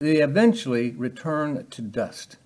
[0.00, 2.36] they eventually return to dust.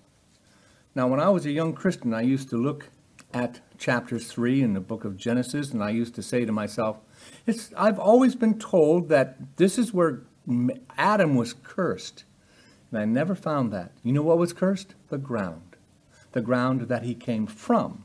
[0.95, 2.89] Now, when I was a young Christian, I used to look
[3.31, 6.97] at chapter 3 in the book of Genesis, and I used to say to myself,
[7.77, 10.21] I've always been told that this is where
[10.97, 12.23] Adam was cursed.
[12.91, 13.91] And I never found that.
[14.03, 14.95] You know what was cursed?
[15.09, 15.75] The ground.
[16.31, 18.03] The ground that he came from.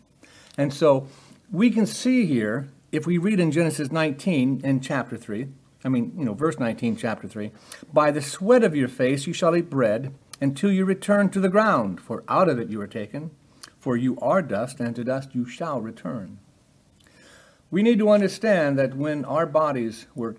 [0.58, 1.08] And so
[1.50, 5.48] we can see here, if we read in Genesis 19 in chapter 3,
[5.84, 7.52] I mean, you know, verse 19, chapter 3,
[7.92, 11.48] by the sweat of your face you shall eat bread until you return to the
[11.48, 13.30] ground, for out of it you are taken,
[13.78, 16.38] for you are dust, and to dust you shall return.
[17.70, 20.36] We need to understand that when our bodies were,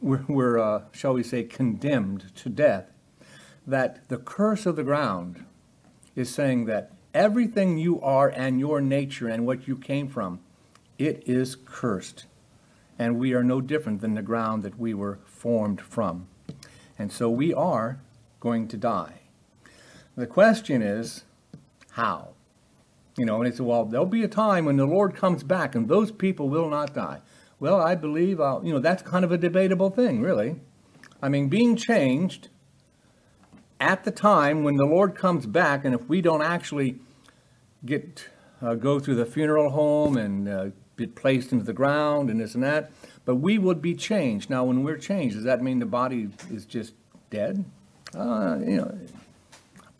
[0.00, 2.90] were, were uh, shall we say, condemned to death,
[3.66, 5.44] that the curse of the ground
[6.14, 10.40] is saying that everything you are and your nature and what you came from,
[10.98, 12.26] it is cursed.
[13.02, 16.28] And we are no different than the ground that we were formed from.
[16.96, 17.98] And so we are
[18.38, 19.22] going to die.
[20.16, 21.24] The question is,
[21.90, 22.28] how?
[23.16, 25.88] You know, and it's well, there'll be a time when the Lord comes back and
[25.88, 27.22] those people will not die.
[27.58, 30.60] Well, I believe, I'll, uh, you know, that's kind of a debatable thing, really.
[31.20, 32.50] I mean, being changed
[33.80, 37.00] at the time when the Lord comes back, and if we don't actually
[37.84, 38.28] get
[38.62, 40.66] uh, go through the funeral home and uh,
[41.06, 42.90] be placed into the ground and this and that,
[43.24, 44.50] but we would be changed.
[44.50, 46.94] Now, when we're changed, does that mean the body is just
[47.30, 47.64] dead?
[48.14, 48.98] Uh, you know,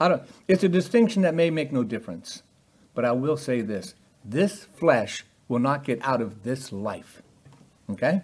[0.00, 0.22] I don't.
[0.48, 2.42] It's a distinction that may make no difference,
[2.94, 7.22] but I will say this: this flesh will not get out of this life.
[7.90, 8.22] Okay,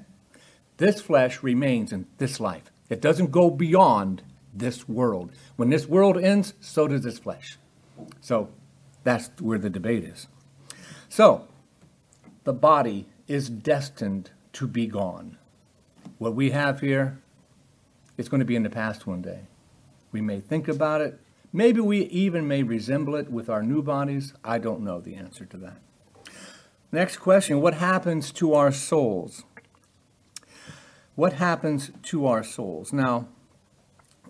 [0.76, 2.70] this flesh remains in this life.
[2.90, 5.30] It doesn't go beyond this world.
[5.56, 7.58] When this world ends, so does this flesh.
[8.20, 8.50] So
[9.04, 10.28] that's where the debate is.
[11.08, 11.47] So
[12.44, 15.36] the body is destined to be gone.
[16.18, 17.20] What we have here
[18.16, 19.40] is going to be in the past one day.
[20.10, 21.20] We may think about it.
[21.52, 24.34] Maybe we even may resemble it with our new bodies.
[24.44, 25.78] I don't know the answer to that.
[26.90, 29.44] Next question What happens to our souls?
[31.14, 32.92] What happens to our souls?
[32.92, 33.28] Now,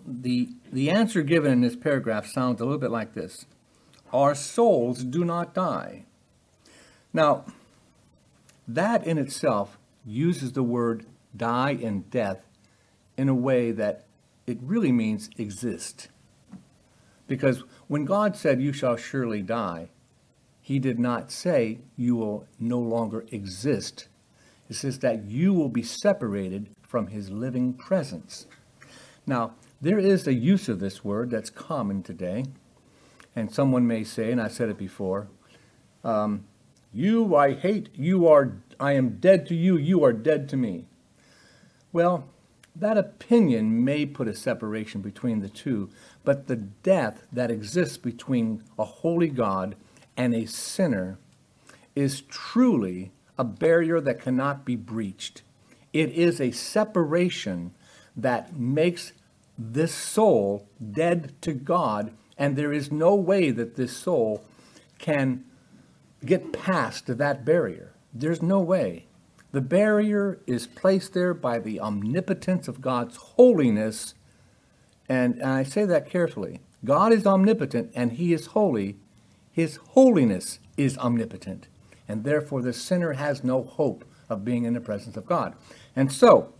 [0.05, 3.45] the, the answer given in this paragraph sounds a little bit like this
[4.11, 6.05] Our souls do not die.
[7.13, 7.45] Now,
[8.69, 12.45] that in itself uses the word die and death
[13.17, 14.05] in a way that
[14.45, 16.09] it really means exist.
[17.27, 19.89] Because when God said, You shall surely die,
[20.61, 24.07] he did not say you will no longer exist.
[24.69, 28.45] It says that you will be separated from his living presence.
[29.25, 32.45] Now, there is a use of this word that's common today.
[33.35, 35.27] And someone may say, and I said it before,
[36.03, 36.45] um,
[36.93, 40.85] you I hate, you are, I am dead to you, you are dead to me.
[41.91, 42.29] Well,
[42.75, 45.89] that opinion may put a separation between the two,
[46.23, 49.75] but the death that exists between a holy God
[50.15, 51.17] and a sinner
[51.95, 55.41] is truly a barrier that cannot be breached.
[55.91, 57.71] It is a separation
[58.15, 59.13] that makes
[59.57, 64.43] this soul dead to God, and there is no way that this soul
[64.99, 65.43] can
[66.25, 67.93] get past that barrier.
[68.13, 69.05] There's no way.
[69.51, 74.13] The barrier is placed there by the omnipotence of God's holiness.
[75.07, 76.59] And, and I say that carefully.
[76.85, 78.97] God is omnipotent and he is holy.
[79.51, 81.67] His holiness is omnipotent.
[82.07, 85.55] And therefore, the sinner has no hope of being in the presence of God.
[85.95, 86.53] And so,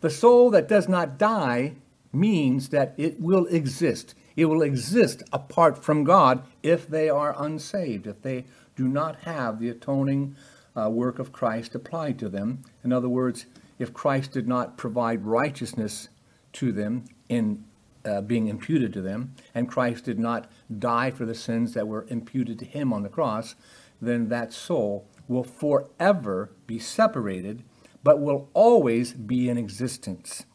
[0.00, 1.74] the soul that does not die
[2.12, 4.14] means that it will exist.
[4.36, 8.44] It will exist apart from God if they are unsaved, if they
[8.80, 10.34] do not have the atoning
[10.74, 12.62] uh, work of Christ applied to them.
[12.82, 13.44] In other words,
[13.78, 16.08] if Christ did not provide righteousness
[16.54, 17.62] to them in
[18.06, 22.06] uh, being imputed to them, and Christ did not die for the sins that were
[22.08, 23.54] imputed to him on the cross,
[24.00, 27.62] then that soul will forever be separated,
[28.02, 30.46] but will always be in existence.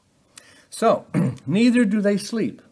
[0.71, 1.05] So,
[1.45, 2.63] neither do they sleep.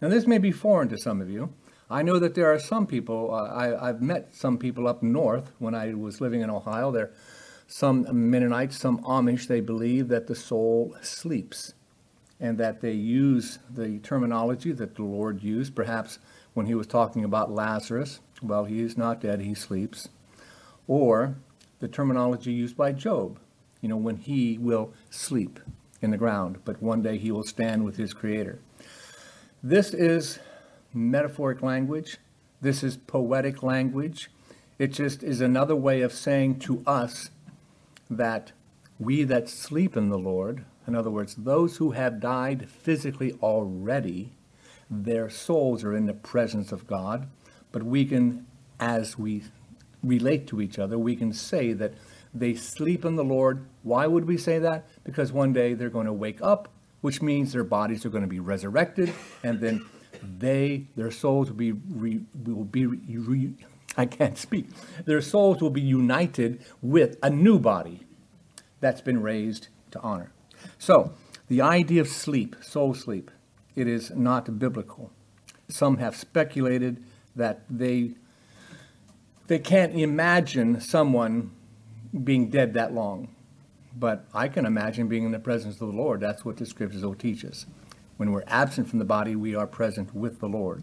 [0.00, 1.52] Now, this may be foreign to some of you.
[1.90, 5.52] I know that there are some people, uh, I, have met some people up north
[5.58, 6.90] when I was living in Ohio.
[6.90, 7.10] There
[7.66, 11.74] some Mennonites, some Amish, they believe that the soul sleeps
[12.40, 16.18] and that they use the terminology that the Lord used, perhaps
[16.54, 20.08] when he was talking about Lazarus, well, he is not dead, he sleeps,
[20.86, 21.36] or
[21.80, 23.38] the terminology used by Job,
[23.80, 25.60] you know, when he will sleep
[26.00, 28.60] in the ground, but one day he will stand with his Creator.
[29.62, 30.38] This is
[30.92, 32.18] metaphoric language.
[32.60, 34.30] This is poetic language.
[34.78, 37.30] It just is another way of saying to us
[38.10, 38.52] that
[38.98, 44.32] we that sleep in the Lord, In other words, those who have died physically already,
[44.90, 47.28] their souls are in the presence of God,
[47.70, 48.46] but we can,
[48.80, 49.42] as we
[50.02, 51.92] relate to each other, we can say that
[52.32, 53.66] they sleep in the Lord.
[53.82, 54.88] Why would we say that?
[55.04, 56.70] Because one day they're going to wake up,
[57.02, 59.12] which means their bodies are going to be resurrected,
[59.42, 59.84] and then
[60.22, 63.54] they, their souls will be, re, will be re,
[63.96, 64.66] I can't speak.
[65.04, 68.06] Their souls will be united with a new body
[68.80, 70.32] that's been raised to honor.
[70.78, 71.12] So,
[71.48, 73.30] the idea of sleep, soul sleep,
[73.74, 75.10] it is not biblical.
[75.68, 77.02] Some have speculated
[77.36, 78.14] that they
[79.46, 81.50] they can't imagine someone
[82.22, 83.28] being dead that long.
[83.98, 86.20] But I can imagine being in the presence of the Lord.
[86.20, 87.66] That's what the scriptures will teach us.
[88.18, 90.82] When we're absent from the body, we are present with the Lord.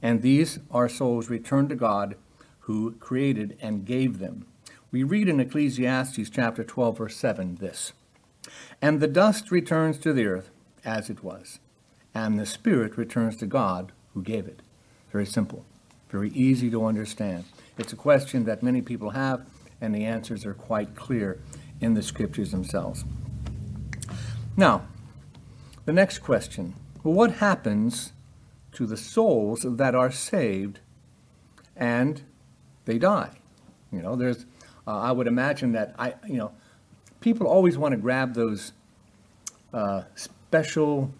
[0.00, 2.14] And these are souls returned to God
[2.60, 4.46] who created and gave them.
[4.92, 7.92] We read in Ecclesiastes chapter 12, verse 7 this
[8.80, 10.50] And the dust returns to the earth
[10.84, 11.58] as it was,
[12.14, 14.62] and the spirit returns to God who gave it.
[15.10, 15.64] Very simple,
[16.08, 17.46] very easy to understand.
[17.76, 19.44] It's a question that many people have,
[19.80, 21.40] and the answers are quite clear
[21.80, 23.04] in the scriptures themselves.
[24.56, 24.86] Now,
[25.86, 28.12] the next question what happens
[28.72, 30.80] to the souls that are saved
[31.76, 32.22] and
[32.84, 33.30] they die?
[33.92, 34.44] You know, there's,
[34.86, 36.52] uh, I would imagine that I, you know,
[37.20, 38.72] people always want to grab those
[39.72, 41.12] uh, special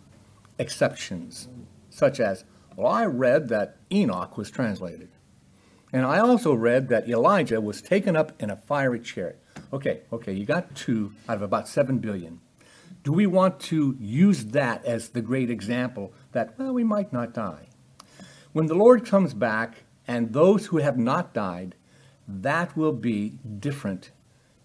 [0.58, 1.48] exceptions,
[1.90, 5.08] such as, well, I read that Enoch was translated.
[5.92, 9.40] And I also read that Elijah was taken up in a fiery chariot.
[9.72, 12.40] Okay, okay, you got two out of about seven billion.
[13.06, 17.32] Do we want to use that as the great example that, well, we might not
[17.32, 17.68] die?
[18.52, 21.76] When the Lord comes back and those who have not died,
[22.26, 24.10] that will be different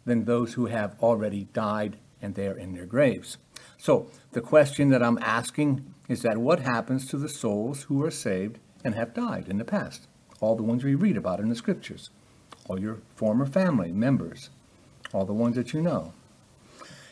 [0.06, 3.38] than those who have already died and they are in their graves.
[3.78, 8.10] So the question that I'm asking is that what happens to the souls who are
[8.10, 10.08] saved and have died in the past?
[10.42, 12.10] all the ones we read about in the scriptures,
[12.68, 14.50] all your former family members,
[15.14, 16.14] all the ones that you know.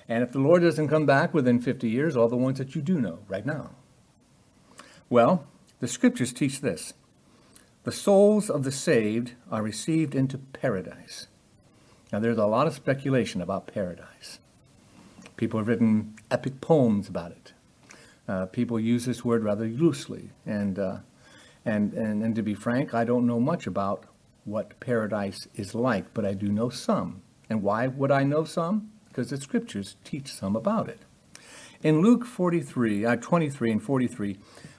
[0.09, 2.81] And if the Lord doesn't come back within 50 years, all the ones that you
[2.81, 3.69] do know right now.
[5.07, 5.45] Well,
[5.79, 6.93] the scriptures teach this
[7.83, 11.27] the souls of the saved are received into paradise.
[12.11, 14.39] Now, there's a lot of speculation about paradise.
[15.37, 17.53] People have written epic poems about it.
[18.27, 20.97] Uh, people use this word rather loosely, and uh,
[21.65, 24.05] and, and, and to be frank, I don't know much about
[24.45, 27.21] what paradise is like, but I do know some.
[27.49, 28.91] And why would I know some?
[29.09, 30.99] Because the scriptures teach some about it.
[31.81, 34.37] In Luke 43, uh, 23 and 43,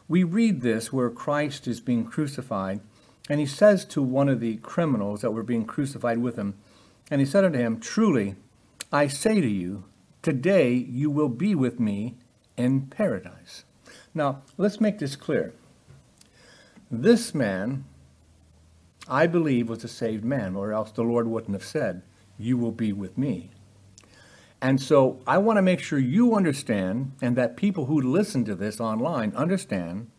[0.08, 2.80] we read this where Christ is being crucified,
[3.28, 6.54] and he says to one of the criminals that were being crucified with him,
[7.10, 8.36] and he said unto him, Truly,
[8.92, 9.84] I say to you,
[10.22, 12.16] today you will be with me
[12.56, 13.64] in paradise.
[14.14, 15.54] Now, let's make this clear.
[16.90, 17.84] This man,
[19.08, 22.02] I believe, was a saved man, or else the Lord wouldn't have said,
[22.36, 23.50] You will be with me.
[24.62, 28.54] And so I want to make sure you understand, and that people who listen to
[28.54, 30.10] this online understand,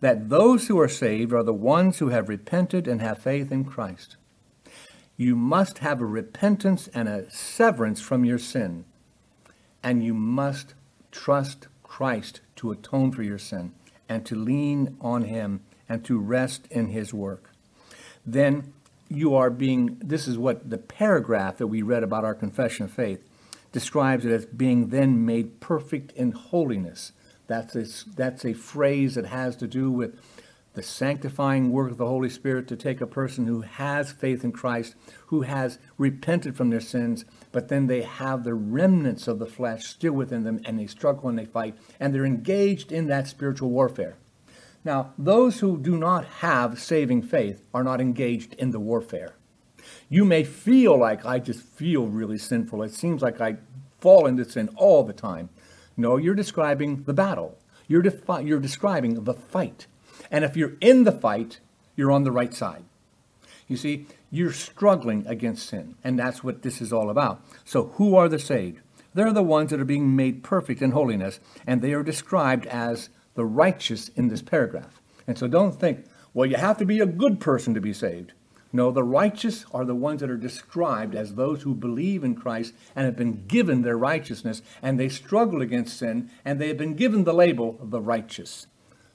[0.00, 3.64] that those who are saved are the ones who have repented and have faith in
[3.64, 4.16] Christ.
[5.16, 8.84] You must have a repentance and a severance from your sin,
[9.82, 10.74] and you must
[11.10, 13.72] trust Christ to atone for your sin
[14.08, 15.60] and to lean on Him
[15.90, 17.50] and to rest in his work.
[18.24, 18.72] Then
[19.08, 22.92] you are being, this is what the paragraph that we read about our confession of
[22.92, 23.20] faith
[23.72, 27.12] describes it as being then made perfect in holiness.
[27.46, 30.18] That's a, that's a phrase that has to do with
[30.74, 34.52] the sanctifying work of the Holy Spirit to take a person who has faith in
[34.52, 34.94] Christ,
[35.26, 39.86] who has repented from their sins, but then they have the remnants of the flesh
[39.86, 43.70] still within them and they struggle and they fight and they're engaged in that spiritual
[43.70, 44.16] warfare.
[44.84, 49.34] Now, those who do not have saving faith are not engaged in the warfare.
[50.08, 52.82] You may feel like I just feel really sinful.
[52.82, 53.56] It seems like I
[54.00, 55.50] fall into sin all the time.
[55.96, 57.58] No, you're describing the battle.
[57.88, 59.86] You're, defi- you're describing the fight.
[60.30, 61.60] And if you're in the fight,
[61.96, 62.84] you're on the right side.
[63.68, 67.44] You see, you're struggling against sin, and that's what this is all about.
[67.64, 68.80] So, who are the saved?
[69.14, 73.10] They're the ones that are being made perfect in holiness, and they are described as
[73.34, 75.00] the righteous in this paragraph.
[75.26, 78.32] And so don't think, well, you have to be a good person to be saved.
[78.72, 82.72] No, the righteous are the ones that are described as those who believe in Christ
[82.94, 86.94] and have been given their righteousness, and they struggle against sin, and they have been
[86.94, 88.68] given the label of the righteous.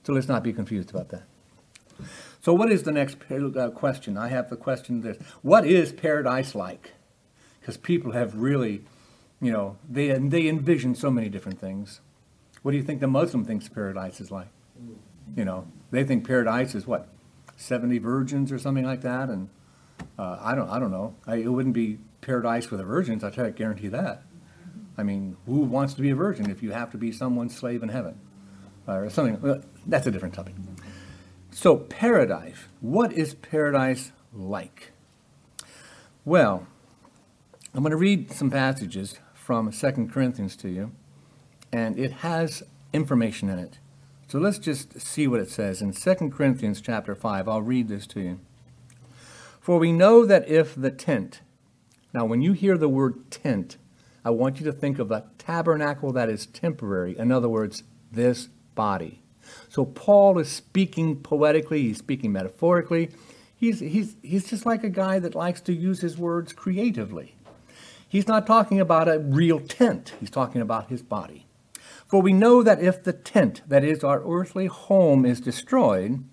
[0.03, 1.23] So let's not be confused about that.
[2.41, 4.17] So, what is the next uh, question?
[4.17, 6.93] I have the question this What is paradise like?
[7.59, 8.83] Because people have really,
[9.41, 12.01] You know, they, they envision so many different things.
[12.61, 14.49] What do you think the Muslim thinks paradise is like?
[15.35, 17.07] You know, they think paradise is what,
[17.55, 19.29] 70 virgins or something like that?
[19.29, 19.49] And
[20.17, 21.15] uh, I don't, I don't know.
[21.25, 24.23] I, it wouldn't be paradise for the virgins, I try to guarantee that.
[24.97, 27.83] I mean, who wants to be a virgin if you have to be someone's slave
[27.83, 28.19] in heaven?
[28.87, 30.53] Or something, that's a different topic.
[31.51, 32.57] So, paradise.
[32.81, 34.91] What is paradise like?
[36.23, 36.67] Well,
[37.73, 40.91] I'm going to read some passages from 2 Corinthians to you,
[41.71, 43.79] and it has information in it.
[44.27, 47.47] So let's just see what it says in 2 Corinthians chapter 5.
[47.47, 48.39] I'll read this to you.
[49.59, 51.41] For we know that if the tent,
[52.13, 53.77] now when you hear the word tent,
[54.23, 57.17] I want you to think of a tabernacle that is temporary.
[57.17, 59.21] In other words, this body.
[59.69, 63.11] So Paul is speaking poetically, he's speaking metaphorically.
[63.55, 67.35] He's, he's, he's just like a guy that likes to use his words creatively.
[68.07, 71.44] He's not talking about a real tent, he's talking about his body.
[72.07, 76.23] For we know that if the tent, that is our earthly home, is destroyed,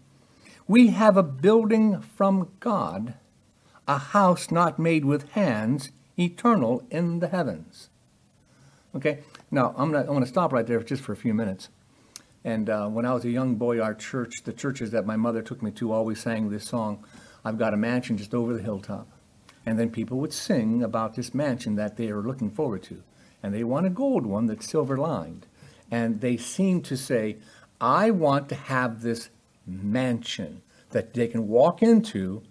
[0.69, 3.15] we have a building from God,
[3.89, 7.89] a house not made with hands, eternal in the heavens.
[8.95, 11.71] Okay, now I'm, going to stop right there just for a few minutes.
[12.45, 15.43] And uh, when I was a young boy, our church, the churches that my mother
[15.43, 17.05] took me to, always sang this song,
[17.45, 19.09] I've got a mansion just over the hilltop.
[19.65, 23.03] And then people would sing about this mansion that they are looking forward to.
[23.43, 25.47] And they want a gold one that's silver lined.
[25.93, 27.37] And they seem to say,
[27.81, 29.29] I want to have this
[29.67, 32.43] mansion that they can walk into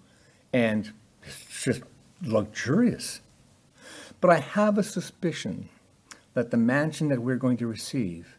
[0.53, 0.93] and
[1.23, 1.81] it's just
[2.23, 3.21] luxurious.
[4.19, 5.69] But I have a suspicion
[6.33, 8.37] that the mansion that we're going to receive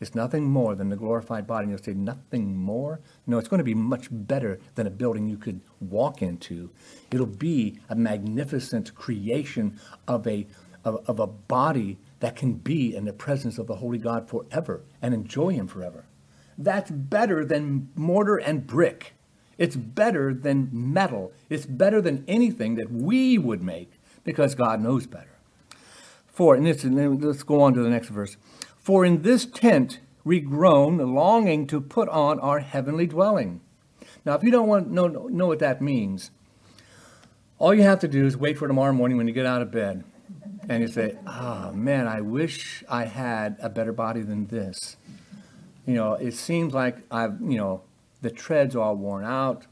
[0.00, 1.64] is nothing more than the glorified body.
[1.64, 3.00] And you'll say, nothing more?
[3.26, 6.70] No, it's going to be much better than a building you could walk into.
[7.12, 9.78] It'll be a magnificent creation
[10.08, 10.46] of a,
[10.84, 14.84] of, of a body that can be in the presence of the Holy God forever
[15.02, 16.04] and enjoy Him forever.
[16.56, 19.14] That's better than mortar and brick.
[19.58, 21.32] It's better than metal.
[21.48, 23.92] It's better than anything that we would make
[24.24, 25.38] because God knows better.
[26.26, 28.36] For, and this, let's go on to the next verse.
[28.78, 33.60] For in this tent we groan, longing to put on our heavenly dwelling.
[34.24, 36.30] Now, if you don't want know, know what that means,
[37.58, 39.70] all you have to do is wait for tomorrow morning when you get out of
[39.70, 40.04] bed
[40.68, 44.96] and you say, ah, oh, man, I wish I had a better body than this.
[45.86, 47.82] You know, it seems like I've, you know,
[48.22, 49.66] the tread's all worn out.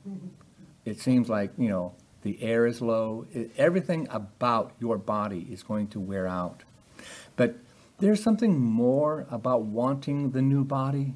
[0.85, 3.27] It seems like, you know, the air is low.
[3.33, 6.65] It, everything about your body is going to wear out.
[7.37, 7.57] But
[7.99, 11.15] there's something more about wanting the new body.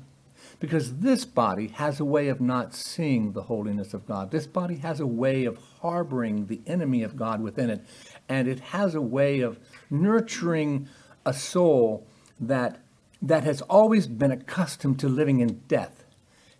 [0.61, 4.31] Because this body has a way of not seeing the holiness of God.
[4.31, 7.85] This body has a way of harboring the enemy of God within it.
[8.33, 9.59] And it has a way of
[9.91, 10.89] nurturing
[11.27, 12.07] a soul
[12.41, 12.81] that,
[13.21, 16.05] that has always been accustomed to living in death.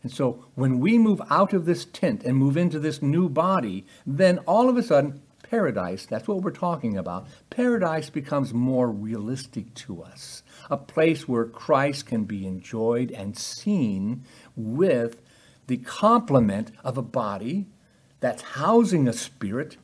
[0.03, 3.87] And so when we move out of this tent and move into this new body,
[4.07, 9.73] then all of a sudden paradise, that's what we're talking about, paradise becomes more realistic
[9.77, 10.43] to us.
[10.69, 14.25] A place where Christ can be enjoyed and seen
[14.55, 15.23] with
[15.69, 17.65] the complement of a body
[18.21, 19.79] that's housing a spirit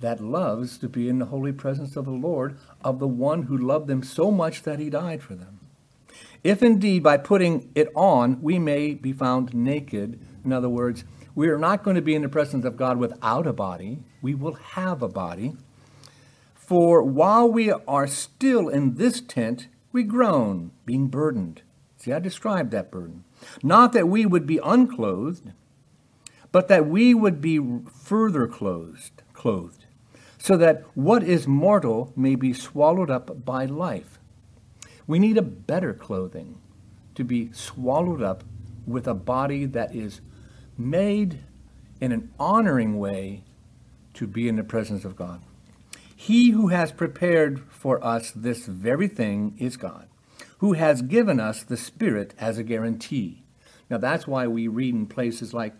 [0.00, 3.56] that loves to be in the holy presence of the Lord, of the one who
[3.56, 5.60] loved them so much that he died for them.
[6.44, 11.48] If indeed by putting it on we may be found naked, in other words, we
[11.48, 13.98] are not going to be in the presence of God without a body.
[14.22, 15.56] We will have a body.
[16.54, 21.62] For while we are still in this tent, we groan, being burdened.
[21.96, 23.24] See, I described that burden.
[23.62, 25.52] Not that we would be unclothed,
[26.52, 27.60] but that we would be
[28.02, 29.86] further clothed, clothed,
[30.38, 34.18] so that what is mortal may be swallowed up by life.
[35.06, 36.60] We need a better clothing
[37.14, 38.44] to be swallowed up
[38.86, 40.20] with a body that is
[40.76, 41.40] made
[42.00, 43.42] in an honoring way
[44.14, 45.42] to be in the presence of God.
[46.14, 50.08] He who has prepared for us this very thing is God,
[50.58, 53.42] who has given us the Spirit as a guarantee.
[53.88, 55.74] Now, that's why we read in places like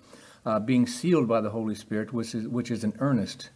[0.47, 3.51] uh, being sealed by the Holy Spirit, which is, which is an earnest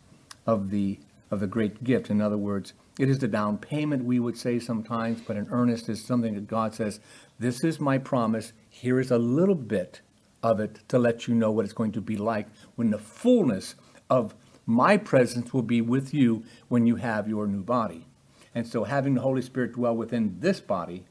[0.46, 0.98] of the,
[1.30, 2.10] of the great gift.
[2.10, 5.88] In other words, it is the down payment, we would say sometimes, but an earnest
[5.88, 7.00] is something that God says,
[7.38, 8.52] This is my promise.
[8.68, 10.02] Here is a little bit
[10.42, 13.76] of it to let you know what it's going to be like when the fullness
[14.10, 14.34] of
[14.66, 18.06] my presence will be with you when you have your new body.
[18.54, 21.04] And so having the Holy Spirit dwell within this body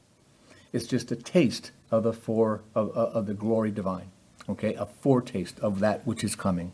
[0.72, 4.10] is just a taste of the for of, of the glory divine.
[4.48, 6.72] Okay, a foretaste of that which is coming.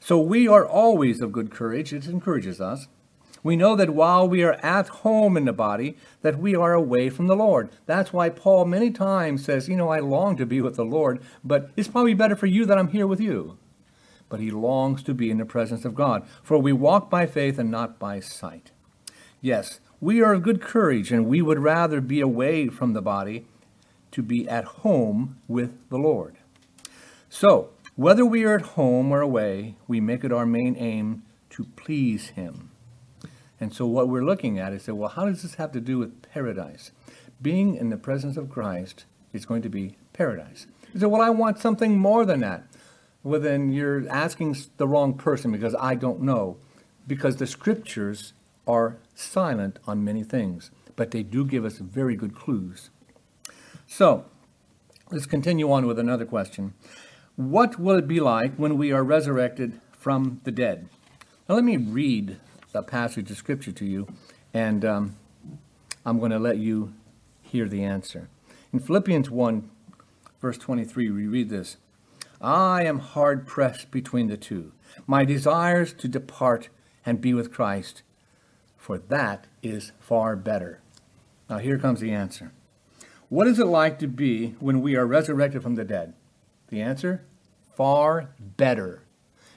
[0.00, 1.92] So we are always of good courage.
[1.92, 2.88] It encourages us.
[3.42, 7.08] We know that while we are at home in the body, that we are away
[7.08, 7.70] from the Lord.
[7.86, 11.20] That's why Paul many times says, you know, I long to be with the Lord,
[11.44, 13.58] but it's probably better for you that I'm here with you.
[14.28, 17.58] But he longs to be in the presence of God, for we walk by faith
[17.58, 18.72] and not by sight.
[19.40, 23.46] Yes, we are of good courage, and we would rather be away from the body
[24.10, 26.36] to be at home with the Lord.
[27.30, 31.64] So, whether we are at home or away, we make it our main aim to
[31.74, 32.70] please Him.
[33.60, 35.98] And so, what we're looking at is say, well, how does this have to do
[35.98, 36.92] with paradise?
[37.42, 40.68] Being in the presence of Christ is going to be paradise.
[40.94, 42.68] You say, well, I want something more than that.
[43.24, 46.58] Well, then you're asking the wrong person because I don't know.
[47.04, 48.32] Because the scriptures
[48.64, 52.90] are silent on many things, but they do give us very good clues.
[53.88, 54.24] So,
[55.10, 56.74] let's continue on with another question.
[57.38, 60.88] What will it be like when we are resurrected from the dead?
[61.48, 62.36] Now, let me read
[62.74, 64.08] a passage of scripture to you,
[64.52, 65.16] and um,
[66.04, 66.94] I'm going to let you
[67.40, 68.28] hear the answer.
[68.72, 69.70] In Philippians 1,
[70.40, 71.76] verse 23, we read this
[72.40, 74.72] I am hard pressed between the two.
[75.06, 76.70] My desires to depart
[77.06, 78.02] and be with Christ,
[78.76, 80.80] for that is far better.
[81.48, 82.50] Now, here comes the answer.
[83.28, 86.14] What is it like to be when we are resurrected from the dead?
[86.70, 87.22] The answer?
[87.78, 89.04] Far better.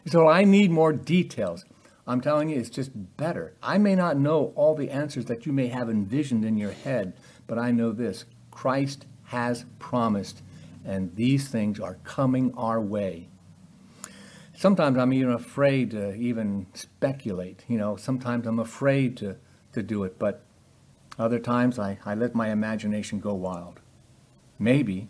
[0.05, 1.65] So I need more details.
[2.05, 3.55] I'm telling you, it's just better.
[3.63, 7.13] I may not know all the answers that you may have envisioned in your head,
[7.47, 10.43] but I know this Christ has promised,
[10.85, 13.27] and these things are coming our way.
[14.53, 17.63] Sometimes I'm even afraid to even speculate.
[17.67, 19.37] You know, sometimes I'm afraid to,
[19.73, 20.43] to do it, but
[21.17, 23.79] other times I, I let my imagination go wild.
[24.59, 25.09] Maybe,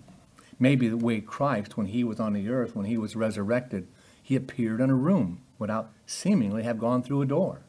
[0.61, 3.87] maybe the way Christ, when he was on the earth, when he was resurrected,
[4.23, 7.61] he appeared in a room without seemingly have gone through a door.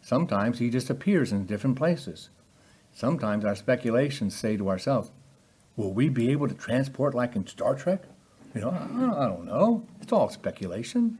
[0.00, 2.30] Sometimes he just appears in different places.
[2.92, 5.10] Sometimes our speculations say to ourselves,
[5.76, 8.04] will we be able to transport like in Star Trek?
[8.54, 9.84] You know, I don't know.
[10.00, 11.18] It's all speculation.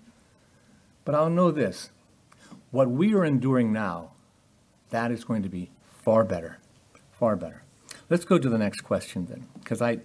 [1.04, 1.90] But I'll know this.
[2.71, 4.12] What we are enduring now,
[4.90, 5.71] that is going to be
[6.04, 6.58] Far better.
[7.12, 7.62] Far better.
[8.10, 10.00] Let's go to the next question then, because I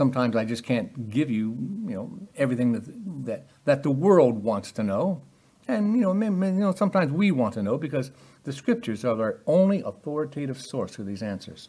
[0.00, 1.46] sometimes I just can't give you,
[1.86, 2.84] you know, everything that
[3.26, 5.20] that that the world wants to know,
[5.68, 8.10] and you know, maybe, you know, sometimes we want to know because
[8.44, 11.68] the scriptures are our only authoritative source for these answers.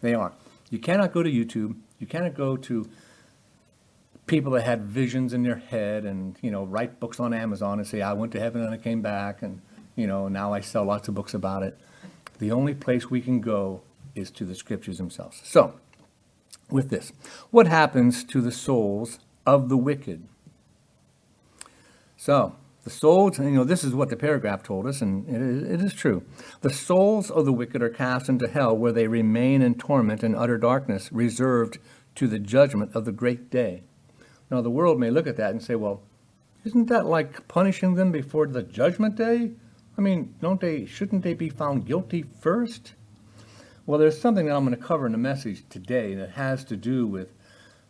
[0.00, 0.32] They are.
[0.70, 1.76] You cannot go to YouTube.
[1.98, 2.88] You cannot go to
[4.24, 7.86] people that had visions in their head and you know write books on Amazon and
[7.86, 9.60] say I went to heaven and I came back and
[9.96, 11.78] you know now I sell lots of books about it
[12.38, 13.82] the only place we can go
[14.14, 15.40] is to the scriptures themselves.
[15.44, 15.74] So,
[16.70, 17.12] with this,
[17.50, 20.26] what happens to the souls of the wicked?
[22.16, 25.62] So, the souls, you know, this is what the paragraph told us, and it is,
[25.62, 26.22] it is, true.
[26.60, 30.36] The souls of the wicked are cast into hell, where they remain in torment and
[30.36, 31.78] utter darkness, reserved
[32.16, 33.84] to the judgment of the great day.
[34.50, 36.02] Now, the world may look at that and say, well,
[36.64, 39.52] isn't that like punishing them before the judgment day?
[39.96, 42.94] I mean, don't they, shouldn't they be found guilty first?
[43.86, 46.76] Well, there's something that I'm going to cover in the message today that has to
[46.76, 47.34] do with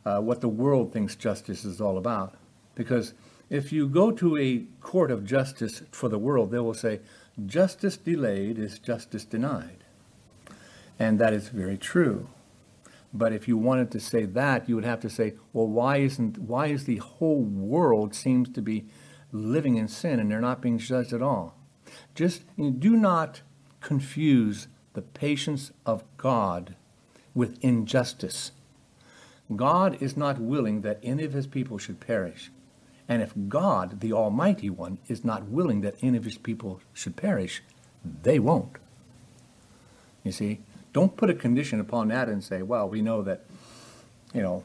[0.04, 2.34] uh, what the world thinks justice is all about.
[2.74, 3.14] Because
[3.48, 7.00] if you go to a court of justice for the world, they will say,
[7.46, 9.84] justice delayed is justice denied.
[10.98, 12.28] And that is very true.
[13.12, 16.38] But if you wanted to say that, you would have to say, well, why isn't
[16.38, 18.86] why is the whole world seems to be
[19.30, 21.56] living in sin and they're not being judged at all?
[22.16, 23.42] Just do not
[23.80, 26.74] confuse the patience of God
[27.34, 28.52] with injustice.
[29.54, 32.50] God is not willing that any of his people should perish.
[33.08, 37.16] And if God, the Almighty One, is not willing that any of his people should
[37.16, 37.62] perish,
[38.22, 38.76] they won't.
[40.22, 40.60] You see,
[40.94, 43.44] don't put a condition upon that and say, well, we know that,
[44.32, 44.64] you know,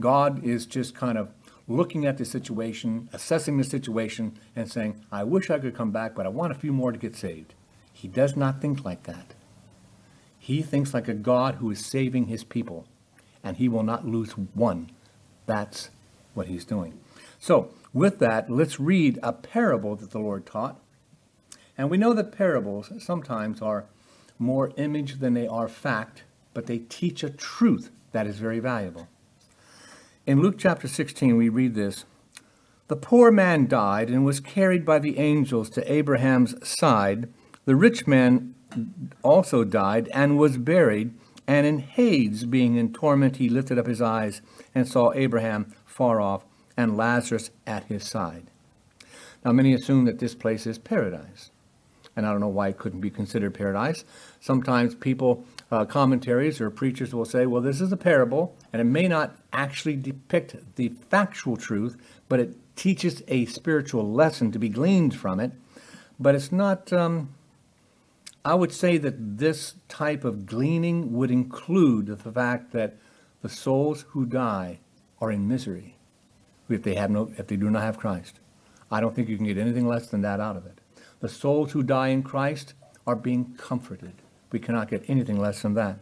[0.00, 1.28] God is just kind of
[1.68, 6.16] looking at the situation, assessing the situation, and saying, I wish I could come back,
[6.16, 7.54] but I want a few more to get saved.
[7.92, 9.34] He does not think like that.
[10.42, 12.84] He thinks like a God who is saving his people,
[13.44, 14.90] and he will not lose one.
[15.46, 15.90] That's
[16.34, 16.98] what he's doing.
[17.38, 20.80] So, with that, let's read a parable that the Lord taught.
[21.78, 23.84] And we know that parables sometimes are
[24.36, 26.24] more image than they are fact,
[26.54, 29.06] but they teach a truth that is very valuable.
[30.26, 32.04] In Luke chapter 16, we read this
[32.88, 37.32] The poor man died and was carried by the angels to Abraham's side.
[37.64, 38.56] The rich man
[39.22, 41.12] also died and was buried.
[41.46, 44.42] And in Hades, being in torment, he lifted up his eyes
[44.74, 46.44] and saw Abraham far off
[46.76, 48.44] and Lazarus at his side.
[49.44, 51.50] Now, many assume that this place is paradise.
[52.14, 54.04] and I don't know why it couldn't be considered paradise.
[54.40, 58.84] Sometimes people, uh, commentaries or preachers will say, well, this is a parable, and it
[58.84, 61.96] may not actually depict the factual truth,
[62.28, 65.52] but it teaches a spiritual lesson to be gleaned from it.
[66.20, 67.34] But it's not, um,
[68.44, 72.96] I would say that this type of gleaning would include the fact that
[73.40, 74.80] the souls who die
[75.20, 75.96] are in misery
[76.68, 78.40] if they have no if they do not have Christ.
[78.90, 80.80] I don't think you can get anything less than that out of it.
[81.20, 82.74] The souls who die in Christ
[83.06, 84.14] are being comforted.
[84.50, 85.98] We cannot get anything less than that.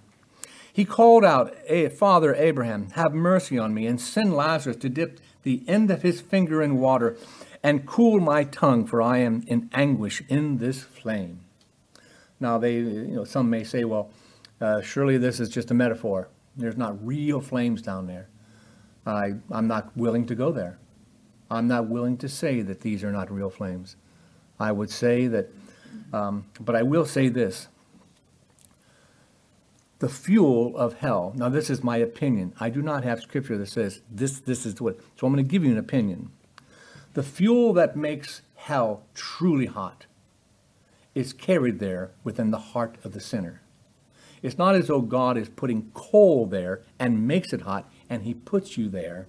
[0.73, 1.55] He called out,
[1.93, 6.21] Father Abraham, have mercy on me, and send Lazarus to dip the end of his
[6.21, 7.17] finger in water
[7.63, 11.41] and cool my tongue, for I am in anguish in this flame.
[12.41, 14.11] Now, they, you know, some may say, well,
[14.61, 16.29] uh, surely this is just a metaphor.
[16.57, 18.29] There's not real flames down there.
[19.07, 20.79] I, I'm not willing to go there.
[21.51, 23.97] I'm not willing to say that these are not real flames.
[24.59, 25.49] I would say that,
[26.13, 27.69] um, but I will say this.
[29.99, 32.55] The fuel of hell, now this is my opinion.
[32.59, 35.51] I do not have scripture that says this, this is what, so I'm going to
[35.51, 36.31] give you an opinion.
[37.13, 40.07] The fuel that makes hell truly hot
[41.15, 43.63] is carried there within the heart of the sinner.
[44.43, 48.35] It's not as though God is putting coal there and makes it hot and he
[48.35, 49.29] puts you there.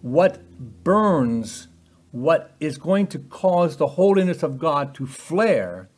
[0.00, 0.40] What
[0.84, 1.68] burns,
[2.12, 5.88] what is going to cause the holiness of God to flare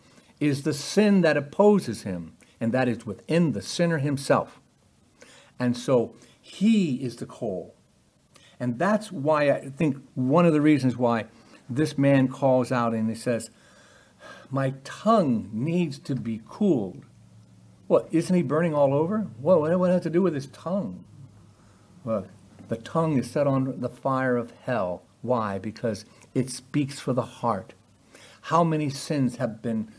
[0.40, 4.60] is the sin that opposes him, and that is within the sinner himself.
[5.58, 7.74] And so he is the coal.
[8.60, 11.26] And that's why I think one of the reasons why
[11.68, 13.50] this man calls out and he says,
[14.50, 17.04] My tongue needs to be cooled.
[17.86, 19.26] What, isn't he burning all over?
[19.40, 21.04] What, what it have to do with his tongue?
[22.04, 22.26] Well,
[22.68, 25.02] the tongue is set on the fire of hell.
[25.22, 25.58] Why?
[25.58, 27.74] Because it speaks for the heart.
[28.42, 29.90] How many sins have been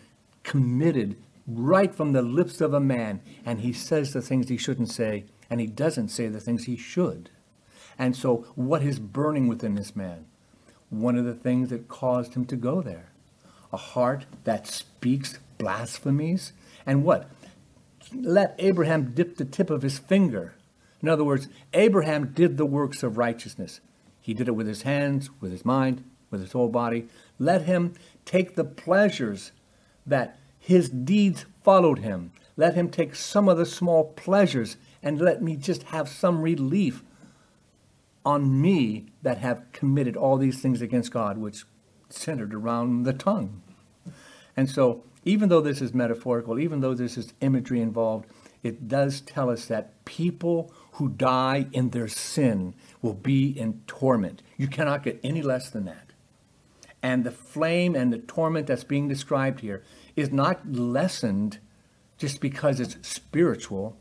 [0.44, 4.90] committed right from the lips of a man, and he says the things he shouldn't
[4.90, 7.30] say, and he doesn't say the things he should.
[7.98, 10.26] And so, what is burning within this man?
[10.90, 13.12] One of the things that caused him to go there.
[13.72, 16.54] A heart that speaks blasphemies.
[16.86, 17.30] And what?
[18.14, 20.56] let Abraham dip the tip of his finger.
[21.02, 23.80] In other words, Abraham did the works of righteousness.
[24.20, 27.08] He did it with his hands, with his mind, with his whole body.
[27.38, 27.94] Let him
[28.26, 29.52] take the pleasures
[30.06, 32.32] that his deeds followed him.
[32.58, 37.04] Let him take some of the small pleasures and let me just have some relief
[38.26, 41.64] on me that have committed all these things against God, which
[42.10, 43.62] centered around the tongue.
[44.56, 48.28] And so even though this is metaphorical, even though this is imagery involved,
[48.64, 54.42] it does tell us that people who die in their sin will be in torment.
[54.58, 56.10] You cannot get any less than that.
[57.02, 59.84] And the flame and the torment that's being described here
[60.16, 61.60] is not lessened
[62.18, 63.96] just because it's spiritual,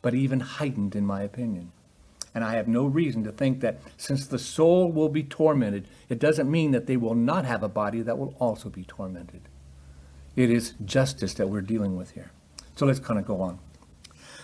[0.00, 1.70] but even heightened, in my opinion.
[2.34, 6.18] And I have no reason to think that since the soul will be tormented, it
[6.18, 9.42] doesn't mean that they will not have a body that will also be tormented.
[10.34, 12.30] It is justice that we're dealing with here.
[12.74, 13.58] So let's kind of go on.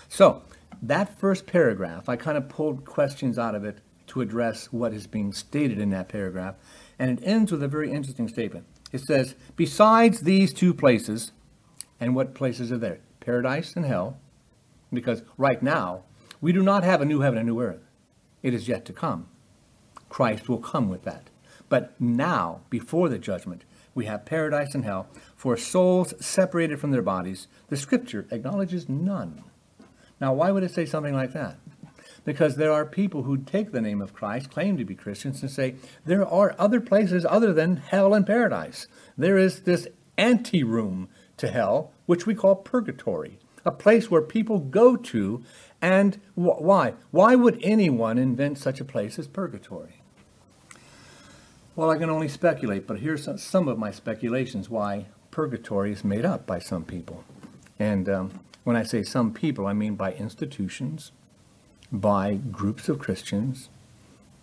[0.08, 0.42] So,
[0.82, 5.06] that first paragraph, I kind of pulled questions out of it to address what is
[5.06, 6.54] being stated in that paragraph,
[6.98, 8.64] and it ends with a very interesting statement.
[8.92, 11.32] It says, Besides these two places,
[12.00, 13.00] and what places are there?
[13.20, 14.18] Paradise and hell,
[14.92, 16.04] because right now,
[16.40, 17.88] we do not have a new heaven and new earth.
[18.42, 19.26] It is yet to come.
[20.08, 21.30] Christ will come with that.
[21.68, 25.08] But now, before the judgment, we have paradise and hell.
[25.36, 29.42] For souls separated from their bodies, the scripture acknowledges none.
[30.20, 31.56] Now, why would it say something like that?
[32.24, 35.50] Because there are people who take the name of Christ, claim to be Christians, and
[35.50, 38.86] say there are other places other than hell and paradise.
[39.16, 44.96] There is this anteroom to hell, which we call purgatory, a place where people go
[44.96, 45.42] to.
[45.80, 46.94] And wh- why?
[47.10, 50.02] Why would anyone invent such a place as purgatory?
[51.76, 56.24] Well, I can only speculate, but here's some of my speculations why purgatory is made
[56.24, 57.22] up by some people.
[57.78, 61.12] And um, when I say some people, I mean by institutions,
[61.92, 63.68] by groups of Christians,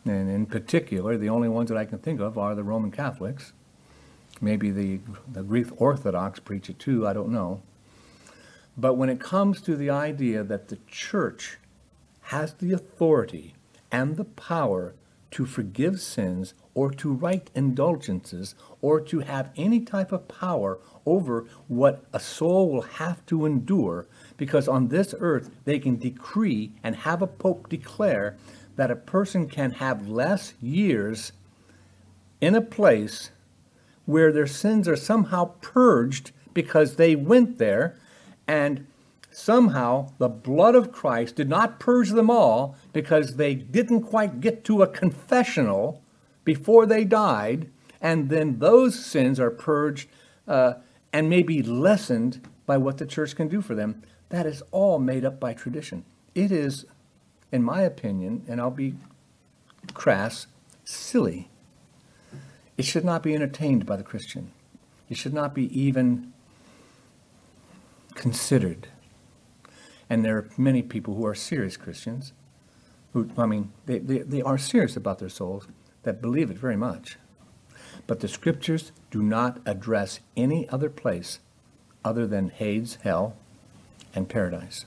[0.06, 3.52] and in particular, the only ones that I can think of are the Roman Catholics.
[4.40, 5.00] Maybe the,
[5.32, 7.62] the Greek Orthodox preach it too, I don't know.
[8.78, 11.58] But when it comes to the idea that the church
[12.24, 13.54] has the authority
[13.92, 14.94] and the power
[15.32, 21.46] to forgive sins or to write indulgences or to have any type of power over
[21.68, 24.08] what a soul will have to endure
[24.38, 28.38] because on this earth they can decree and have a pope declare
[28.76, 31.32] that a person can have less years
[32.42, 33.32] in a place
[34.06, 37.98] where their sins are somehow purged because they went there
[38.48, 38.86] and
[39.32, 44.64] somehow the blood of Christ did not purge them all because they didn't quite get
[44.66, 46.02] to a confessional
[46.44, 50.08] before they died, and then those sins are purged
[50.48, 50.76] uh,
[51.12, 54.04] and maybe lessened by what the church can do for them.
[54.30, 56.06] That is all made up by tradition.
[56.34, 56.86] It is,
[57.52, 58.96] in my opinion, and I'll be
[59.94, 60.48] crass,
[60.84, 61.50] silly.
[62.78, 64.52] It should not be entertained by the Christian.
[65.10, 66.34] It should not be even
[68.16, 68.88] considered.
[70.10, 72.34] And there are many people who are serious Christians,
[73.14, 75.68] who, I mean, they, they, they are serious about their souls,
[76.04, 77.18] that believe it very much.
[78.08, 81.40] But the scriptures do not address any other place
[82.04, 83.36] other than Hades, hell,
[84.14, 84.86] and paradise.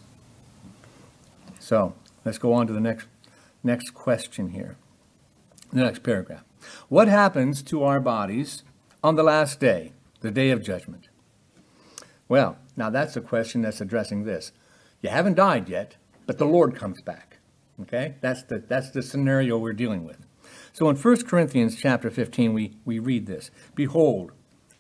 [1.59, 3.07] So let's go on to the next,
[3.65, 4.77] next question here,
[5.73, 6.45] the next paragraph.
[6.89, 8.63] What happens to our bodies
[9.03, 11.09] on the last day, the day of judgment?
[12.29, 14.53] Well, now that's a question that's addressing this.
[15.01, 17.39] You haven't died yet, but the Lord comes back.
[17.83, 18.17] Okay?
[18.21, 20.27] That's the, that's the scenario we're dealing with.
[20.73, 24.33] So in 1 Corinthians chapter 15, we, we read this Behold,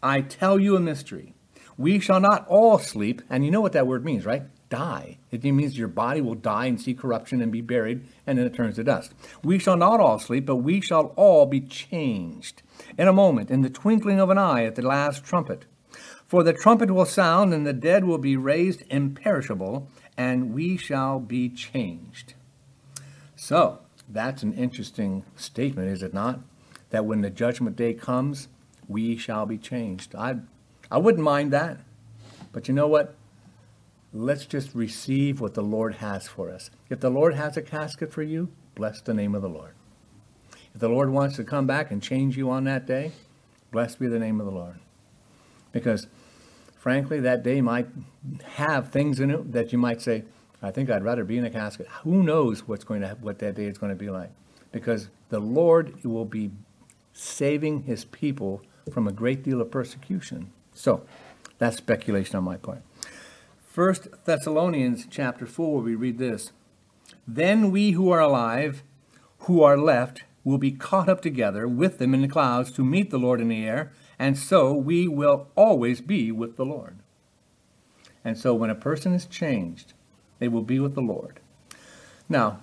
[0.02, 1.34] I tell you a mystery.
[1.76, 4.42] We shall not all sleep, and you know what that word means, right?
[4.68, 5.18] Die.
[5.30, 8.54] It means your body will die and see corruption and be buried, and then it
[8.54, 9.14] turns to dust.
[9.44, 12.62] We shall not all sleep, but we shall all be changed
[12.98, 15.66] in a moment, in the twinkling of an eye, at the last trumpet.
[16.28, 21.18] For the trumpet will sound, and the dead will be raised imperishable, and we shall
[21.18, 22.34] be changed.
[23.34, 26.40] So, that's an interesting statement, is it not?
[26.90, 28.48] That when the judgment day comes,
[28.86, 30.14] we shall be changed.
[30.14, 30.36] I,
[30.90, 31.78] I wouldn't mind that.
[32.52, 33.14] But you know what?
[34.12, 36.70] Let's just receive what the Lord has for us.
[36.90, 39.72] If the Lord has a casket for you, bless the name of the Lord.
[40.74, 43.12] If the Lord wants to come back and change you on that day,
[43.70, 44.78] blessed be the name of the Lord.
[45.72, 46.06] Because,
[46.78, 47.88] frankly, that day might
[48.44, 50.24] have things in it that you might say,
[50.62, 51.86] I think I'd rather be in a casket.
[52.02, 54.30] Who knows what's going to what that day is going to be like?
[54.72, 56.50] Because the Lord will be
[57.12, 58.62] saving his people
[58.92, 60.50] from a great deal of persecution.
[60.72, 61.04] So,
[61.58, 62.82] that's speculation on my part.
[63.66, 66.52] First Thessalonians chapter 4 we read this.
[67.26, 68.82] Then we who are alive,
[69.40, 73.10] who are left, will be caught up together with them in the clouds to meet
[73.10, 76.98] the Lord in the air, and so we will always be with the Lord.
[78.24, 79.92] And so when a person is changed,
[80.38, 81.40] they will be with the Lord.
[82.28, 82.60] Now,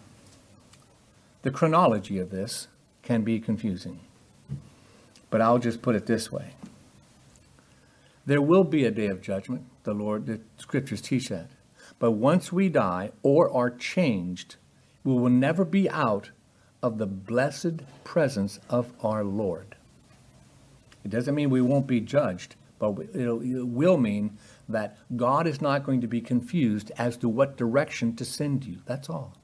[1.42, 2.68] the chronology of this
[3.04, 4.00] can be confusing,
[5.30, 6.54] but I'll just put it this way.
[8.26, 9.66] There will be a day of judgment.
[9.84, 11.52] The Lord, the scriptures teach that.
[12.00, 14.56] But once we die or are changed,
[15.04, 16.32] we will never be out
[16.82, 19.75] of the blessed presence of our Lord.
[21.06, 24.38] It doesn't mean we won't be judged, but it will mean
[24.68, 28.80] that God is not going to be confused as to what direction to send you.
[28.86, 29.38] That's all.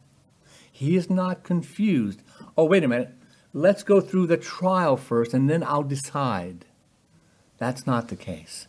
[0.71, 2.23] He is not confused.
[2.57, 3.13] Oh, wait a minute.
[3.53, 6.65] Let's go through the trial first and then I'll decide.
[7.59, 8.65] That's not the case.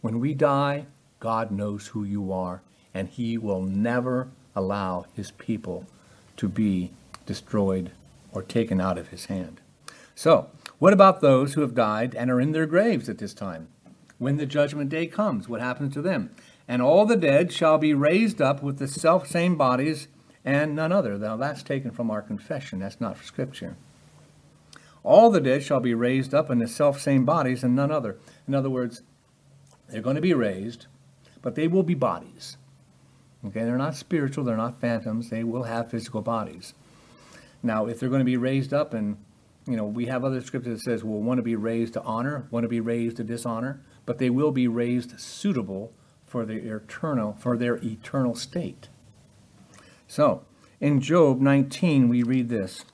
[0.00, 0.86] When we die,
[1.20, 2.62] God knows who you are,
[2.94, 5.86] and He will never allow His people
[6.38, 6.92] to be
[7.26, 7.92] destroyed
[8.32, 9.60] or taken out of His hand.
[10.14, 10.48] So,
[10.82, 13.68] what about those who have died and are in their graves at this time?
[14.22, 15.48] when the judgment day comes.
[15.48, 16.30] What happens to them?
[16.68, 20.06] And all the dead shall be raised up with the self same bodies
[20.44, 21.18] and none other.
[21.18, 23.74] Now that's taken from our confession, that's not for scripture.
[25.02, 28.16] All the dead shall be raised up in the self same bodies and none other.
[28.46, 29.02] In other words,
[29.88, 30.86] they're going to be raised,
[31.42, 32.56] but they will be bodies.
[33.44, 36.74] Okay, they're not spiritual, they're not phantoms, they will have physical bodies.
[37.60, 39.16] Now, if they're going to be raised up and
[39.66, 42.46] you know, we have other scripture that says, well, want to be raised to honor,
[42.50, 45.92] want to be raised to dishonor but they will be raised suitable
[46.26, 48.88] for their eternal for their eternal state.
[50.06, 50.44] So,
[50.80, 52.84] in Job 19 we read this,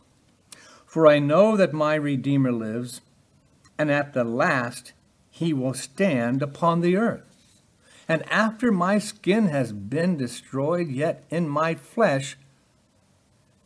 [0.85, 3.01] "For I know that my redeemer lives,
[3.79, 4.93] and at the last
[5.31, 7.25] he will stand upon the earth.
[8.09, 12.37] And after my skin has been destroyed, yet in my flesh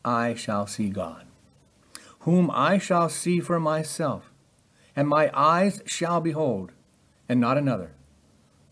[0.04, 1.24] I shall see God,
[2.22, 4.30] whom I shall see for myself,
[4.94, 6.72] and my eyes shall behold,
[7.28, 7.92] and not another.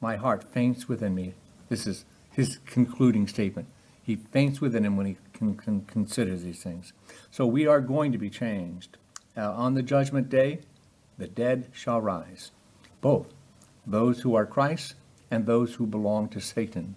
[0.01, 1.35] My heart faints within me.
[1.69, 3.69] This is his concluding statement.
[4.03, 6.93] He faints within him when he can, considers these things.
[7.31, 8.99] So we are going to be changed.
[9.37, 10.61] Uh, on the judgment day,
[11.19, 12.51] the dead shall rise,
[13.01, 13.27] both
[13.87, 14.95] those who are Christ
[15.31, 16.97] and those who belong to Satan.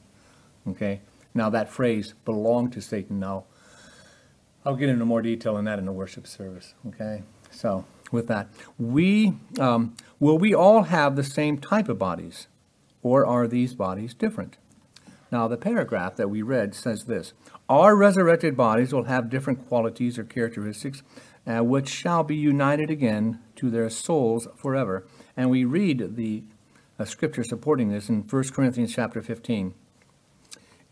[0.67, 1.01] Okay?
[1.33, 3.45] Now, that phrase, belong to Satan, now,
[4.65, 6.73] I'll get into more detail on that in the worship service.
[6.87, 7.23] Okay?
[7.51, 8.47] So, with that.
[8.77, 12.47] We um, will we all have the same type of bodies?
[13.01, 14.57] Or are these bodies different?
[15.29, 17.33] Now, the paragraph that we read says this
[17.67, 21.03] Our resurrected bodies will have different qualities or characteristics,
[21.45, 25.05] uh, which shall be united again to their souls forever.
[25.35, 26.43] And we read the
[26.99, 29.73] uh, scripture supporting this in 1 Corinthians chapter 15.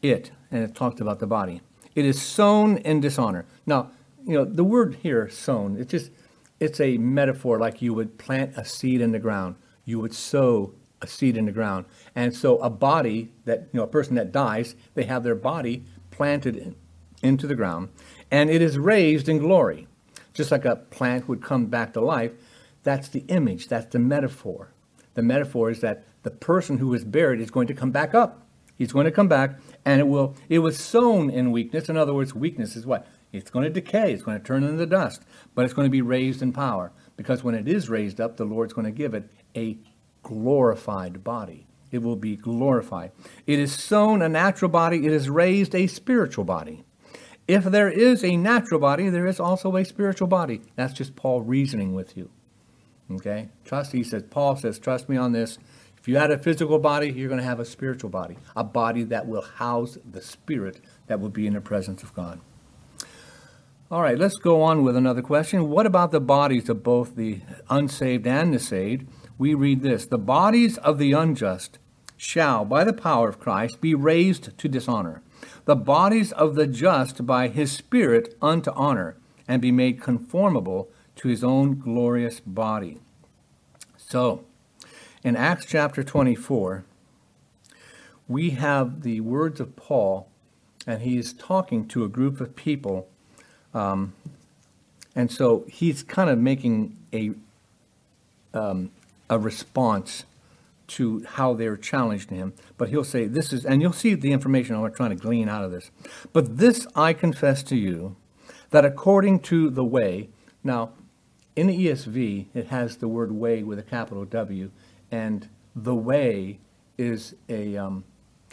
[0.02, 1.62] It, and it talks about the body,
[1.96, 3.46] it is sown in dishonor.
[3.66, 3.92] Now,
[4.26, 6.12] you know, the word here, sown, it's just,
[6.60, 9.56] it's a metaphor like you would plant a seed in the ground.
[9.84, 11.86] You would sow a seed in the ground.
[12.16, 15.84] And so a body that, you know, a person that dies, they have their body
[16.12, 16.76] planted in,
[17.24, 17.90] into the ground,
[18.30, 19.88] and it is raised in glory.
[20.34, 22.32] Just like a plant would come back to life,
[22.84, 24.72] that's the image, that's the metaphor.
[25.14, 28.41] The metaphor is that the person who is buried is going to come back up.
[28.82, 30.36] He's going to come back, and it will.
[30.50, 31.88] It was sown in weakness.
[31.88, 33.06] In other words, weakness is what?
[33.32, 34.12] It's going to decay.
[34.12, 35.22] It's going to turn into dust,
[35.54, 36.92] but it's going to be raised in power.
[37.16, 39.78] Because when it is raised up, the Lord's going to give it a
[40.24, 41.68] glorified body.
[41.92, 43.12] It will be glorified.
[43.46, 45.06] It is sown a natural body.
[45.06, 46.84] It is raised a spiritual body.
[47.48, 50.64] If there is a natural body, there is also a spiritual body.
[50.76, 52.32] That's just Paul reasoning with you.
[53.12, 53.50] Okay?
[53.64, 55.60] Trust, he says, Paul says, trust me on this.
[56.02, 59.04] If you had a physical body, you're going to have a spiritual body, a body
[59.04, 62.42] that will house the spirit that will be in the presence of God.
[63.92, 65.70] All right, let's go on with another question.
[65.70, 69.08] What about the bodies of both the unsaved and the saved?
[69.38, 71.78] We read this The bodies of the unjust
[72.18, 75.22] shall, by the power of Christ, be raised to dishonor,
[75.66, 81.28] the bodies of the just by his Spirit unto honor, and be made conformable to
[81.28, 83.02] his own glorious body.
[83.98, 84.46] So,
[85.24, 86.84] in Acts chapter 24,
[88.28, 90.28] we have the words of Paul,
[90.88, 93.08] and he is talking to a group of people.
[93.74, 94.14] Um,
[95.16, 97.32] and so he's kind of making a,
[98.54, 98.92] um,
[99.30, 100.26] a response
[100.88, 102.54] to how they're challenging him.
[102.78, 105.64] But he'll say, This is, and you'll see the information I'm trying to glean out
[105.64, 105.92] of this.
[106.34, 108.16] But this I confess to you,
[108.72, 110.30] that according to the way,
[110.64, 110.92] now,
[111.56, 114.72] in the ESV, it has the word way with a capital W,
[115.12, 116.60] and the way
[116.98, 118.04] is a, um,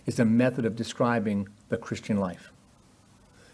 [0.07, 2.53] is a method of describing the Christian life.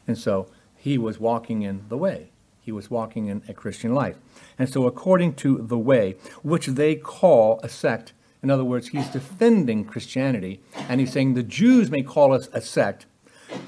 [0.06, 2.30] And so he was walking in the way.
[2.60, 4.16] He was walking in a Christian life.
[4.58, 9.08] And so, according to the way, which they call a sect, in other words, he's
[9.08, 13.06] defending Christianity, and he's saying the Jews may call us a sect,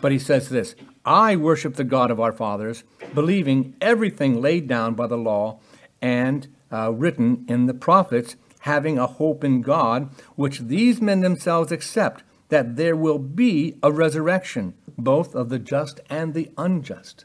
[0.01, 4.95] but he says this I worship the God of our fathers, believing everything laid down
[4.95, 5.61] by the law
[6.03, 8.37] and uh, written in the prophets,
[8.67, 13.91] having a hope in God, which these men themselves accept, that there will be a
[13.91, 17.25] resurrection, both of the just and the unjust.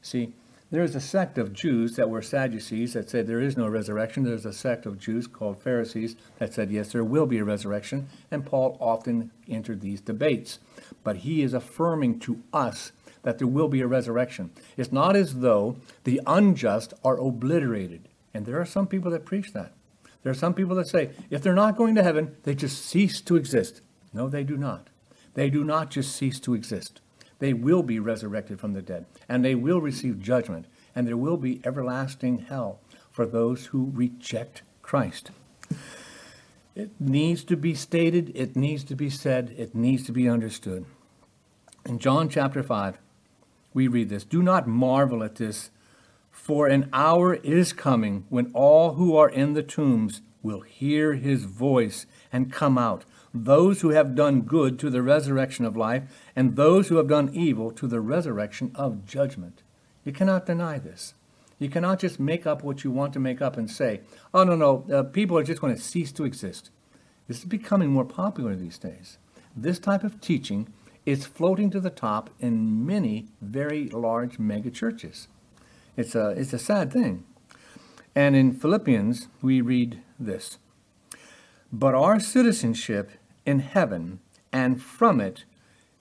[0.00, 0.34] See,
[0.72, 4.24] there's a sect of Jews that were Sadducees that said there is no resurrection.
[4.24, 8.08] There's a sect of Jews called Pharisees that said, yes, there will be a resurrection.
[8.30, 10.58] And Paul often entered these debates.
[11.04, 12.92] But he is affirming to us
[13.22, 14.50] that there will be a resurrection.
[14.76, 18.08] It's not as though the unjust are obliterated.
[18.34, 19.72] And there are some people that preach that.
[20.22, 23.20] There are some people that say, if they're not going to heaven, they just cease
[23.22, 23.80] to exist.
[24.12, 24.88] No, they do not.
[25.34, 27.00] They do not just cease to exist.
[27.38, 31.36] They will be resurrected from the dead, and they will receive judgment, and there will
[31.36, 32.78] be everlasting hell
[33.10, 35.32] for those who reject Christ.
[36.74, 40.86] It needs to be stated, it needs to be said, it needs to be understood.
[41.84, 42.98] In John chapter 5,
[43.74, 45.70] we read this Do not marvel at this,
[46.32, 51.44] for an hour is coming when all who are in the tombs will hear his
[51.44, 56.02] voice and come out, those who have done good to the resurrection of life,
[56.34, 59.62] and those who have done evil to the resurrection of judgment.
[60.04, 61.14] You cannot deny this.
[61.60, 64.00] You cannot just make up what you want to make up and say,
[64.34, 66.70] oh, no, no, uh, people are just going to cease to exist.
[67.28, 69.18] This is becoming more popular these days.
[69.54, 70.72] This type of teaching
[71.06, 75.28] is floating to the top in many very large mega churches.
[75.96, 77.24] It's a, it's a sad thing.
[78.14, 80.58] And in Philippians, we read this
[81.72, 83.10] But our citizenship
[83.44, 84.20] in heaven,
[84.52, 85.44] and from it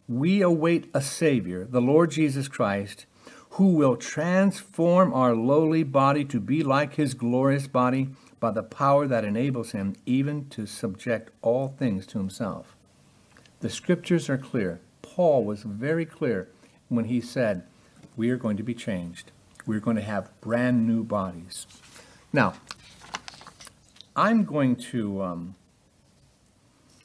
[0.08, 3.06] we await a Savior, the Lord Jesus Christ,
[3.52, 9.08] who will transform our lowly body to be like his glorious body by the power
[9.08, 12.76] that enables him even to subject all things to himself.
[13.60, 14.80] The scriptures are clear.
[15.02, 16.50] Paul was very clear
[16.89, 17.64] when he said,
[18.16, 19.32] We are going to be changed.
[19.66, 21.68] We're going to have brand new bodies.
[22.34, 22.53] Now,
[24.16, 25.55] I'm going to, um,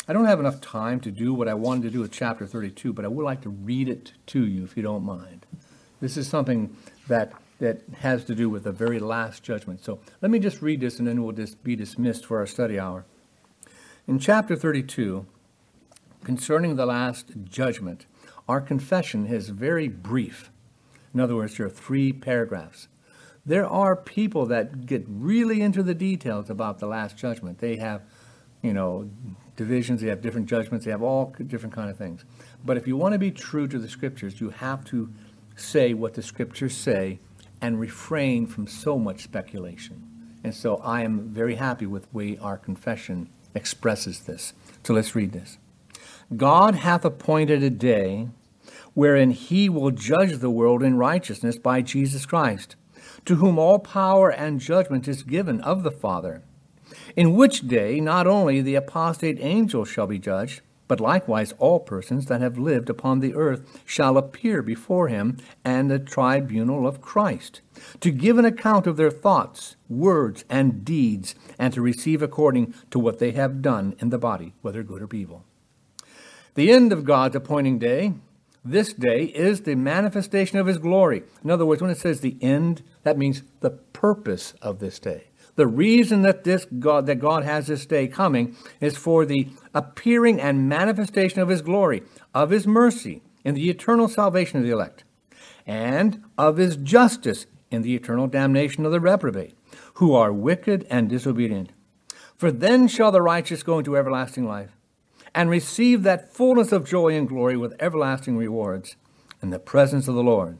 [0.08, 2.92] I don't have enough time to do what I wanted to do with chapter 32,
[2.92, 5.46] but I would like to read it to you if you don't mind.
[6.00, 6.76] This is something
[7.08, 9.84] that, that has to do with the very last judgment.
[9.84, 12.78] So let me just read this and then we'll just be dismissed for our study
[12.78, 13.04] hour.
[14.08, 15.26] In chapter 32,
[16.24, 18.06] concerning the last judgment,
[18.48, 20.50] our confession is very brief.
[21.16, 22.88] In other words, there are three paragraphs.
[23.46, 27.58] There are people that get really into the details about the last judgment.
[27.58, 28.02] They have,
[28.60, 29.08] you know,
[29.56, 32.26] divisions, they have different judgments, they have all different kind of things.
[32.66, 35.10] But if you want to be true to the scriptures, you have to
[35.56, 37.18] say what the scriptures say
[37.62, 40.36] and refrain from so much speculation.
[40.44, 44.52] And so I am very happy with the way our confession expresses this.
[44.84, 45.56] So let's read this.
[46.36, 48.28] God hath appointed a day
[48.96, 52.76] wherein he will judge the world in righteousness by Jesus Christ,
[53.26, 56.42] to whom all power and judgment is given of the Father,
[57.14, 62.24] in which day not only the apostate angels shall be judged, but likewise all persons
[62.26, 67.60] that have lived upon the earth shall appear before him and the tribunal of Christ,
[68.00, 72.98] to give an account of their thoughts, words, and deeds, and to receive according to
[72.98, 75.44] what they have done in the body, whether good or evil.
[76.54, 78.14] The end of God's appointing day,
[78.70, 81.22] this day, is the manifestation of his glory.
[81.42, 85.28] In other words, when it says the end, that means the purpose of this day.
[85.56, 90.40] The reason that this God that God has this day coming is for the appearing
[90.40, 92.02] and manifestation of his glory,
[92.34, 95.04] of his mercy in the eternal salvation of the elect,
[95.66, 99.56] and of his justice in the eternal damnation of the reprobate,
[99.94, 101.70] who are wicked and disobedient.
[102.36, 104.75] For then shall the righteous go into everlasting life,
[105.36, 108.96] and receive that fullness of joy and glory with everlasting rewards
[109.42, 110.58] in the presence of the Lord.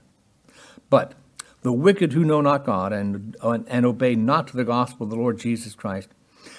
[0.91, 1.15] But
[1.63, 5.39] the wicked who know not God and, and obey not the gospel of the Lord
[5.39, 6.11] Jesus Christ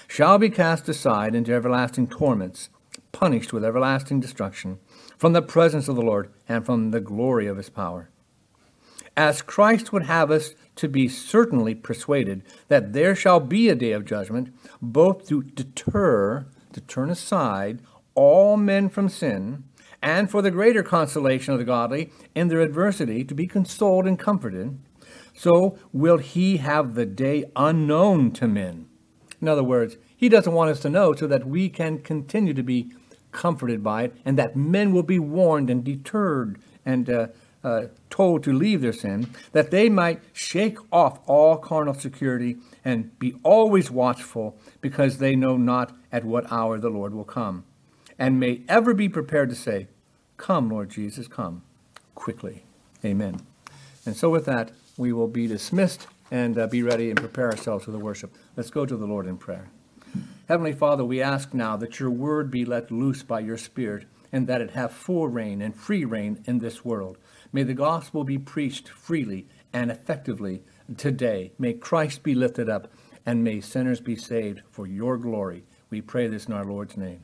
[0.08, 2.70] shall be cast aside into everlasting torments,
[3.12, 4.80] punished with everlasting destruction
[5.16, 8.10] from the presence of the Lord and from the glory of his power.
[9.16, 13.92] As Christ would have us to be certainly persuaded that there shall be a day
[13.92, 14.52] of judgment,
[14.82, 17.80] both to deter, to turn aside
[18.18, 19.62] all men from sin,
[20.02, 24.18] and for the greater consolation of the godly in their adversity to be consoled and
[24.18, 24.76] comforted,
[25.32, 28.88] so will he have the day unknown to men.
[29.40, 32.62] In other words, he doesn't want us to know so that we can continue to
[32.64, 32.90] be
[33.30, 37.28] comforted by it and that men will be warned and deterred and uh,
[37.62, 43.16] uh, told to leave their sin, that they might shake off all carnal security and
[43.20, 47.64] be always watchful because they know not at what hour the Lord will come,
[48.18, 49.88] and may ever be prepared to say,
[50.36, 51.62] Come, Lord Jesus, come
[52.14, 52.64] quickly.
[53.04, 53.40] Amen.
[54.06, 57.84] And so, with that, we will be dismissed and uh, be ready and prepare ourselves
[57.84, 58.34] for the worship.
[58.56, 59.68] Let's go to the Lord in prayer.
[60.48, 64.46] Heavenly Father, we ask now that your word be let loose by your Spirit and
[64.46, 67.18] that it have full reign and free reign in this world.
[67.52, 70.62] May the gospel be preached freely and effectively
[70.96, 71.52] today.
[71.58, 72.90] May Christ be lifted up
[73.26, 75.64] and may sinners be saved for your glory.
[75.90, 77.20] We pray this in our Lord's name.